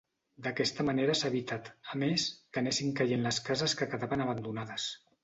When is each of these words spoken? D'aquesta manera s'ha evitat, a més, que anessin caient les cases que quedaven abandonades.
D'aquesta 0.45 0.85
manera 0.85 1.15
s'ha 1.19 1.29
evitat, 1.33 1.69
a 1.95 1.99
més, 2.03 2.25
que 2.57 2.63
anessin 2.63 2.89
caient 3.01 3.27
les 3.27 3.39
cases 3.51 3.77
que 3.83 3.89
quedaven 3.93 4.25
abandonades. 4.27 4.89